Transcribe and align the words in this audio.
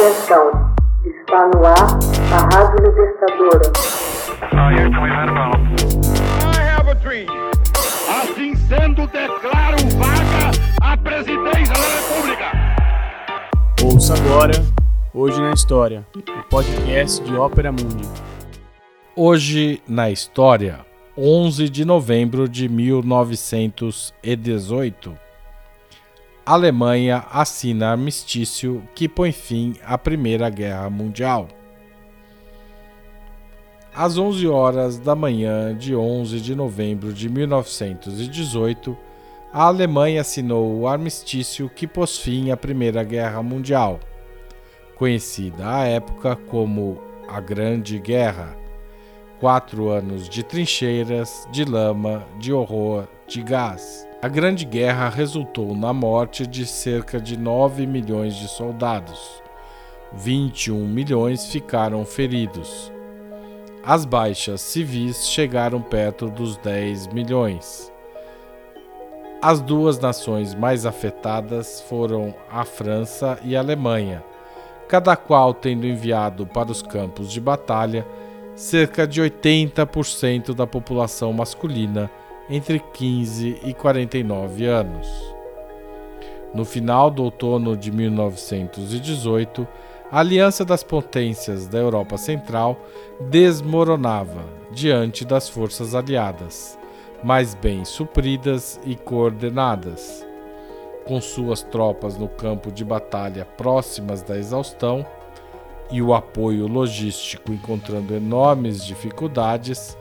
Atenção, 0.00 0.48
está 1.04 1.44
no 1.48 1.60
ar 1.66 1.98
a 2.32 2.38
Rádio 2.56 2.86
Libertadora. 2.86 3.68
Assim 8.08 8.56
sendo, 8.56 9.06
declaro 9.08 9.76
vaga 9.98 10.52
a 10.80 10.96
presidência 10.96 11.74
da 11.74 11.88
República. 11.98 12.50
Ouça 13.84 14.14
agora, 14.14 14.54
hoje 15.12 15.38
na 15.38 15.52
história, 15.52 16.06
o 16.16 16.22
podcast 16.48 17.22
de 17.22 17.36
Ópera 17.36 17.70
Mundi. 17.70 18.08
Hoje 19.14 19.82
na 19.86 20.10
história, 20.10 20.80
11 21.14 21.68
de 21.68 21.84
novembro 21.84 22.48
de 22.48 22.70
1918. 22.70 25.29
Alemanha 26.44 27.26
assina 27.30 27.90
armistício 27.90 28.82
que 28.94 29.08
põe 29.08 29.30
fim 29.30 29.74
à 29.84 29.98
Primeira 29.98 30.48
Guerra 30.48 30.88
Mundial. 30.88 31.46
Às 33.94 34.16
11 34.16 34.48
horas 34.48 34.98
da 34.98 35.14
manhã 35.14 35.76
de 35.76 35.94
11 35.94 36.40
de 36.40 36.54
novembro 36.54 37.12
de 37.12 37.28
1918, 37.28 38.96
a 39.52 39.64
Alemanha 39.64 40.22
assinou 40.22 40.80
o 40.80 40.88
armistício 40.88 41.68
que 41.68 41.86
pôs 41.86 42.16
fim 42.18 42.50
à 42.50 42.56
Primeira 42.56 43.04
Guerra 43.04 43.42
Mundial, 43.42 44.00
conhecida 44.96 45.76
à 45.76 45.84
época 45.84 46.36
como 46.36 46.98
a 47.28 47.40
Grande 47.40 47.98
Guerra. 47.98 48.56
Quatro 49.38 49.90
anos 49.90 50.28
de 50.28 50.42
trincheiras, 50.42 51.46
de 51.52 51.64
lama, 51.64 52.26
de 52.38 52.52
horror, 52.52 53.08
de 53.26 53.42
gás. 53.42 54.09
A 54.22 54.28
Grande 54.28 54.66
Guerra 54.66 55.08
resultou 55.08 55.74
na 55.74 55.94
morte 55.94 56.46
de 56.46 56.66
cerca 56.66 57.18
de 57.18 57.38
9 57.38 57.86
milhões 57.86 58.36
de 58.36 58.48
soldados. 58.48 59.42
21 60.12 60.86
milhões 60.86 61.46
ficaram 61.46 62.04
feridos. 62.04 62.92
As 63.82 64.04
baixas 64.04 64.60
civis 64.60 65.26
chegaram 65.26 65.80
perto 65.80 66.28
dos 66.28 66.58
10 66.58 67.06
milhões. 67.06 67.90
As 69.40 69.58
duas 69.58 69.98
nações 69.98 70.54
mais 70.54 70.84
afetadas 70.84 71.80
foram 71.88 72.34
a 72.50 72.62
França 72.66 73.38
e 73.42 73.56
a 73.56 73.60
Alemanha, 73.60 74.22
cada 74.86 75.16
qual 75.16 75.54
tendo 75.54 75.86
enviado 75.86 76.46
para 76.46 76.70
os 76.70 76.82
campos 76.82 77.32
de 77.32 77.40
batalha 77.40 78.06
cerca 78.54 79.06
de 79.06 79.22
80% 79.22 80.52
da 80.52 80.66
população 80.66 81.32
masculina 81.32 82.10
entre 82.50 82.80
15 82.80 83.60
e 83.64 83.72
49 83.72 84.66
anos. 84.66 85.08
No 86.52 86.64
final 86.64 87.08
do 87.08 87.22
outono 87.22 87.76
de 87.76 87.92
1918, 87.92 89.66
a 90.10 90.18
Aliança 90.18 90.64
das 90.64 90.82
Potências 90.82 91.68
da 91.68 91.78
Europa 91.78 92.16
Central 92.16 92.76
desmoronava 93.30 94.44
diante 94.72 95.24
das 95.24 95.48
forças 95.48 95.94
aliadas, 95.94 96.76
mais 97.22 97.54
bem 97.54 97.84
supridas 97.84 98.80
e 98.84 98.96
coordenadas. 98.96 100.26
Com 101.06 101.20
suas 101.20 101.62
tropas 101.62 102.18
no 102.18 102.28
campo 102.28 102.72
de 102.72 102.84
batalha 102.84 103.44
próximas 103.44 104.22
da 104.22 104.36
exaustão 104.36 105.06
e 105.88 106.02
o 106.02 106.12
apoio 106.12 106.66
logístico 106.66 107.52
encontrando 107.52 108.14
enormes 108.14 108.84
dificuldades, 108.84 109.96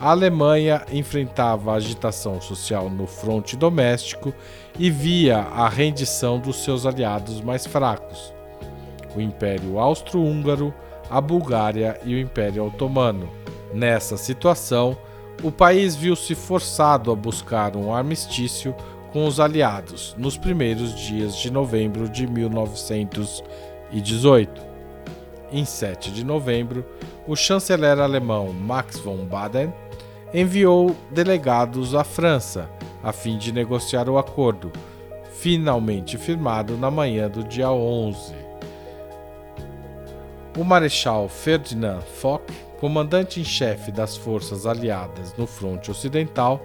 a 0.00 0.10
Alemanha 0.10 0.84
enfrentava 0.92 1.72
a 1.72 1.76
agitação 1.76 2.40
social 2.40 2.90
no 2.90 3.06
fronte 3.06 3.56
doméstico 3.56 4.34
e 4.78 4.90
via 4.90 5.38
a 5.38 5.68
rendição 5.68 6.38
dos 6.38 6.64
seus 6.64 6.84
aliados 6.84 7.40
mais 7.40 7.66
fracos, 7.66 8.34
o 9.14 9.20
Império 9.20 9.78
Austro-Húngaro, 9.78 10.74
a 11.08 11.20
Bulgária 11.20 12.00
e 12.04 12.14
o 12.14 12.18
Império 12.18 12.66
Otomano. 12.66 13.30
Nessa 13.72 14.16
situação, 14.16 14.98
o 15.42 15.50
país 15.50 15.96
viu-se 15.96 16.34
forçado 16.34 17.10
a 17.12 17.16
buscar 17.16 17.76
um 17.76 17.94
armistício 17.94 18.74
com 19.12 19.26
os 19.26 19.38
aliados 19.38 20.16
nos 20.18 20.36
primeiros 20.36 20.92
dias 20.94 21.36
de 21.36 21.48
novembro 21.50 22.08
de 22.08 22.26
1918. 22.26 24.74
Em 25.52 25.64
7 25.64 26.10
de 26.10 26.24
novembro, 26.24 26.84
o 27.26 27.36
chanceler 27.36 28.00
alemão 28.00 28.52
Max 28.52 28.98
von 28.98 29.24
Baden 29.24 29.72
enviou 30.34 30.96
delegados 31.12 31.94
à 31.94 32.02
França 32.02 32.68
a 33.04 33.12
fim 33.12 33.38
de 33.38 33.52
negociar 33.52 34.08
o 34.08 34.18
acordo, 34.18 34.72
finalmente 35.30 36.18
firmado 36.18 36.76
na 36.76 36.90
manhã 36.90 37.30
do 37.30 37.44
dia 37.44 37.70
11. 37.70 38.34
O 40.58 40.64
Marechal 40.64 41.28
Ferdinand 41.28 42.00
Foch, 42.00 42.42
comandante 42.80 43.40
em 43.40 43.44
chefe 43.44 43.92
das 43.92 44.16
forças 44.16 44.66
aliadas 44.66 45.36
no 45.36 45.46
fronte 45.46 45.92
ocidental, 45.92 46.60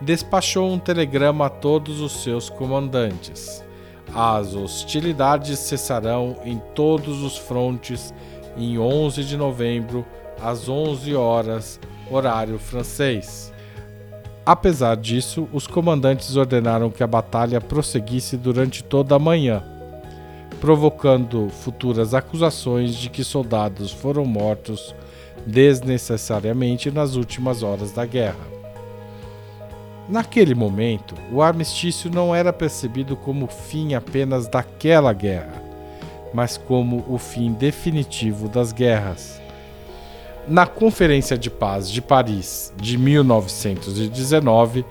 despachou 0.00 0.72
um 0.72 0.78
telegrama 0.78 1.46
a 1.46 1.50
todos 1.50 2.00
os 2.00 2.24
seus 2.24 2.50
comandantes. 2.50 3.64
As 4.12 4.52
hostilidades 4.52 5.60
cessarão 5.60 6.36
em 6.44 6.60
todos 6.74 7.22
os 7.22 7.38
frontes 7.38 8.12
em 8.56 8.78
11 8.78 9.22
de 9.22 9.36
novembro, 9.36 10.04
às 10.42 10.68
11 10.68 11.14
horas, 11.14 11.78
horário 12.10 12.58
francês. 12.58 13.52
Apesar 14.44 14.96
disso, 14.96 15.48
os 15.52 15.66
comandantes 15.66 16.36
ordenaram 16.36 16.90
que 16.90 17.02
a 17.02 17.06
batalha 17.06 17.60
prosseguisse 17.60 18.36
durante 18.36 18.82
toda 18.82 19.14
a 19.14 19.18
manhã, 19.18 19.62
provocando 20.60 21.48
futuras 21.48 22.12
acusações 22.12 22.94
de 22.94 23.08
que 23.08 23.22
soldados 23.22 23.92
foram 23.92 24.24
mortos 24.24 24.94
desnecessariamente 25.46 26.90
nas 26.90 27.14
últimas 27.14 27.62
horas 27.62 27.92
da 27.92 28.06
guerra. 28.06 28.52
Naquele 30.08 30.54
momento, 30.54 31.14
o 31.32 31.40
armistício 31.40 32.10
não 32.10 32.34
era 32.34 32.52
percebido 32.52 33.16
como 33.16 33.46
fim 33.46 33.94
apenas 33.94 34.48
daquela 34.48 35.12
guerra, 35.12 35.62
mas 36.34 36.56
como 36.56 37.04
o 37.08 37.18
fim 37.18 37.52
definitivo 37.52 38.48
das 38.48 38.72
guerras. 38.72 39.41
Na 40.48 40.66
Conferência 40.66 41.38
de 41.38 41.48
Paz 41.48 41.88
de 41.88 42.02
Paris 42.02 42.72
de 42.76 42.98
1919, 42.98 44.84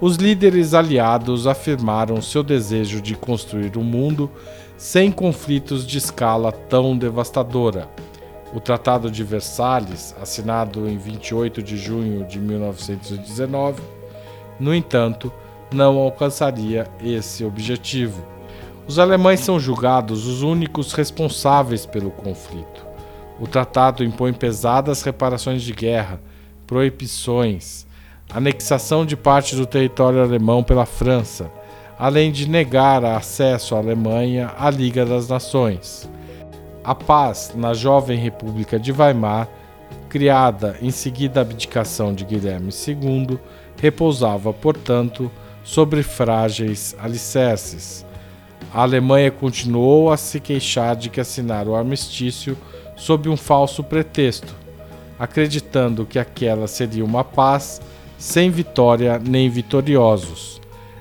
os 0.00 0.16
líderes 0.16 0.72
aliados 0.72 1.46
afirmaram 1.46 2.22
seu 2.22 2.42
desejo 2.42 3.02
de 3.02 3.14
construir 3.14 3.76
um 3.76 3.84
mundo 3.84 4.30
sem 4.78 5.12
conflitos 5.12 5.86
de 5.86 5.98
escala 5.98 6.50
tão 6.50 6.96
devastadora. 6.96 7.90
O 8.54 8.60
Tratado 8.60 9.10
de 9.10 9.22
Versalhes, 9.22 10.16
assinado 10.20 10.88
em 10.88 10.96
28 10.96 11.62
de 11.62 11.76
junho 11.76 12.24
de 12.24 12.38
1919, 12.38 13.82
no 14.58 14.74
entanto, 14.74 15.30
não 15.70 15.98
alcançaria 15.98 16.86
esse 17.04 17.44
objetivo. 17.44 18.24
Os 18.88 18.98
alemães 18.98 19.40
são 19.40 19.60
julgados 19.60 20.26
os 20.26 20.40
únicos 20.40 20.94
responsáveis 20.94 21.84
pelo 21.84 22.10
conflito. 22.10 22.95
O 23.38 23.46
tratado 23.46 24.02
impõe 24.02 24.32
pesadas 24.32 25.02
reparações 25.02 25.62
de 25.62 25.72
guerra, 25.72 26.20
proibições, 26.66 27.86
anexação 28.30 29.04
de 29.04 29.16
parte 29.16 29.54
do 29.54 29.66
território 29.66 30.22
alemão 30.22 30.62
pela 30.62 30.86
França, 30.86 31.50
além 31.98 32.32
de 32.32 32.48
negar 32.48 33.04
acesso 33.04 33.74
à 33.74 33.78
Alemanha 33.78 34.52
à 34.58 34.70
Liga 34.70 35.04
das 35.04 35.28
Nações. 35.28 36.08
A 36.82 36.94
paz 36.94 37.52
na 37.54 37.74
jovem 37.74 38.18
República 38.18 38.78
de 38.78 38.92
Weimar, 38.92 39.48
criada 40.08 40.76
em 40.80 40.90
seguida 40.90 41.40
à 41.40 41.42
abdicação 41.42 42.14
de 42.14 42.24
Guilherme 42.24 42.70
II, 42.70 43.38
repousava, 43.76 44.52
portanto, 44.52 45.30
sobre 45.64 46.02
frágeis 46.02 46.94
alicerces. 46.98 48.05
A 48.72 48.82
Alemanha 48.82 49.30
continuou 49.30 50.10
a 50.10 50.16
se 50.16 50.40
queixar 50.40 50.96
de 50.96 51.08
que 51.08 51.20
assinar 51.20 51.66
o 51.66 51.74
armistício 51.74 52.56
sob 52.96 53.28
um 53.28 53.36
falso 53.36 53.82
pretexto, 53.82 54.54
acreditando 55.18 56.04
que 56.04 56.18
aquela 56.18 56.66
seria 56.66 57.04
uma 57.04 57.24
paz 57.24 57.80
sem 58.18 58.50
vitória 58.50 59.18
nem 59.18 59.48
vitoriosos. 59.48 60.60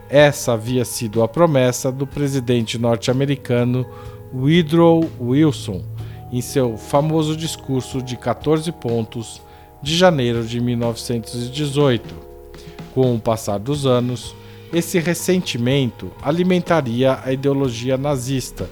Essa 0.10 0.54
havia 0.54 0.86
sido 0.86 1.24
a 1.24 1.28
promessa 1.28 1.92
do 1.92 2.06
presidente 2.06 2.78
norte-americano 2.78 3.86
Woodrow 4.34 5.10
Wilson 5.20 5.84
em 6.32 6.42
seu 6.42 6.78
famoso 6.78 7.36
discurso 7.36 8.02
de 8.02 8.18
14 8.18 8.72
pontos 8.74 9.42
de 9.82 9.96
janeiro 9.96 10.44
de 10.44 10.60
1918. 10.60 12.16
Com 12.94 13.16
o 13.16 13.20
passar 13.20 13.58
dos 13.58 13.86
anos, 13.86 14.36
esse 14.78 15.00
ressentimento 15.00 16.12
alimentaria 16.22 17.18
a 17.24 17.32
ideologia 17.32 17.98
nazista, 17.98 18.70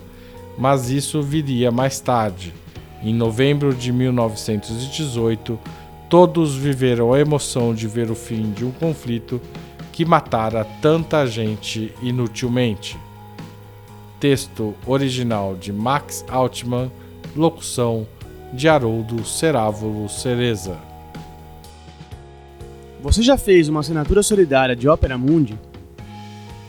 mas 0.58 0.90
isso 0.90 1.22
viria 1.22 1.72
mais 1.72 2.02
tarde 2.02 2.54
em 3.02 3.14
novembro 3.14 3.74
de 3.74 3.92
1918, 3.92 5.60
todos 6.10 6.56
viveram 6.56 7.14
a 7.14 7.20
emoção 7.20 7.74
de 7.74 7.88
ver 7.88 8.12
o 8.12 8.16
fim 8.16 8.52
de 8.52 8.66
um 8.66 8.72
conflito 8.72 9.42
que 9.92 10.04
matara 10.04 10.66
tanta 10.82 11.26
gente 11.26 11.94
inutilmente. 12.02 12.98
Texto 14.20 14.74
original 14.86 15.56
de 15.56 15.72
Max 15.72 16.24
Altman, 16.30 16.92
Locução 17.36 18.08
de 18.54 18.70
Haroldo 18.70 19.26
Cerávulo 19.26 20.08
Cereza. 20.08 20.78
Você 23.02 23.22
já 23.22 23.38
fez 23.38 23.68
uma 23.68 23.82
assinatura 23.82 24.22
solidária 24.22 24.76
de 24.76 24.88
Opera 24.88 25.18
Mundi? 25.18 25.58